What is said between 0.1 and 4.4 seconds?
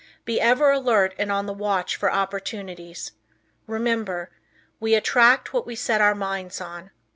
Be ever alert and on the watch for opportunities. Remember,